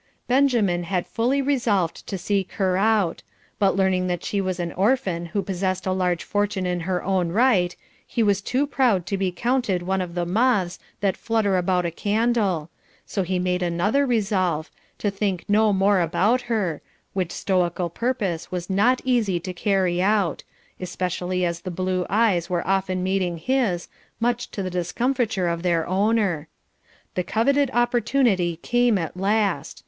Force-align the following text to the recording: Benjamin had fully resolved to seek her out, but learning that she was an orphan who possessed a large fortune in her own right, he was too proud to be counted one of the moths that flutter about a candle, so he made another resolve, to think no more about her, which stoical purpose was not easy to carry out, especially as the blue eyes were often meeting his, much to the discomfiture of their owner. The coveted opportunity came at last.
Benjamin 0.27 0.85
had 0.85 1.05
fully 1.05 1.43
resolved 1.43 2.07
to 2.07 2.17
seek 2.17 2.53
her 2.53 2.75
out, 2.75 3.21
but 3.59 3.75
learning 3.75 4.07
that 4.07 4.23
she 4.23 4.41
was 4.41 4.59
an 4.59 4.73
orphan 4.73 5.27
who 5.27 5.43
possessed 5.43 5.85
a 5.85 5.91
large 5.91 6.23
fortune 6.23 6.65
in 6.65 6.79
her 6.89 7.03
own 7.03 7.29
right, 7.29 7.75
he 8.07 8.23
was 8.23 8.41
too 8.41 8.65
proud 8.65 9.05
to 9.05 9.15
be 9.15 9.31
counted 9.31 9.83
one 9.83 10.01
of 10.01 10.15
the 10.15 10.25
moths 10.25 10.79
that 11.01 11.15
flutter 11.15 11.55
about 11.55 11.85
a 11.85 11.91
candle, 11.91 12.71
so 13.05 13.21
he 13.21 13.37
made 13.37 13.61
another 13.61 14.03
resolve, 14.03 14.71
to 14.97 15.11
think 15.11 15.45
no 15.47 15.71
more 15.71 16.01
about 16.01 16.41
her, 16.49 16.81
which 17.13 17.31
stoical 17.31 17.87
purpose 17.87 18.51
was 18.51 18.71
not 18.71 19.01
easy 19.05 19.39
to 19.39 19.53
carry 19.53 20.01
out, 20.01 20.43
especially 20.79 21.45
as 21.45 21.59
the 21.61 21.69
blue 21.69 22.07
eyes 22.09 22.49
were 22.49 22.65
often 22.67 23.03
meeting 23.03 23.37
his, 23.37 23.87
much 24.19 24.49
to 24.49 24.63
the 24.63 24.71
discomfiture 24.71 25.47
of 25.47 25.61
their 25.61 25.85
owner. 25.85 26.47
The 27.13 27.23
coveted 27.23 27.69
opportunity 27.71 28.55
came 28.63 28.97
at 28.97 29.15
last. 29.15 29.79